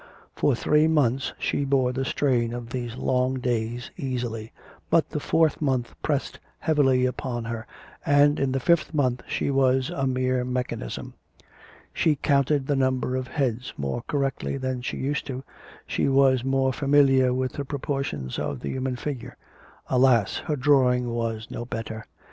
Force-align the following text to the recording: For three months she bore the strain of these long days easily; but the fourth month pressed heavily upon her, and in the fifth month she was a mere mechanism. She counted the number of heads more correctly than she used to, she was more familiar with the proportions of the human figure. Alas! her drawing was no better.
For 0.35 0.55
three 0.55 0.87
months 0.87 1.31
she 1.37 1.63
bore 1.63 1.93
the 1.93 2.05
strain 2.05 2.53
of 2.55 2.71
these 2.71 2.95
long 2.95 3.35
days 3.35 3.91
easily; 3.97 4.51
but 4.89 5.11
the 5.11 5.19
fourth 5.19 5.61
month 5.61 5.93
pressed 6.01 6.39
heavily 6.57 7.05
upon 7.05 7.45
her, 7.45 7.67
and 8.03 8.39
in 8.39 8.51
the 8.51 8.59
fifth 8.59 8.95
month 8.95 9.21
she 9.27 9.51
was 9.51 9.91
a 9.91 10.07
mere 10.07 10.43
mechanism. 10.43 11.13
She 11.93 12.15
counted 12.15 12.65
the 12.65 12.75
number 12.75 13.15
of 13.15 13.27
heads 13.27 13.75
more 13.77 14.01
correctly 14.07 14.57
than 14.57 14.81
she 14.81 14.97
used 14.97 15.27
to, 15.27 15.43
she 15.85 16.07
was 16.09 16.43
more 16.43 16.73
familiar 16.73 17.31
with 17.31 17.51
the 17.51 17.63
proportions 17.63 18.39
of 18.39 18.61
the 18.61 18.69
human 18.71 18.95
figure. 18.95 19.37
Alas! 19.87 20.37
her 20.47 20.55
drawing 20.55 21.11
was 21.11 21.45
no 21.51 21.63
better. 21.63 22.05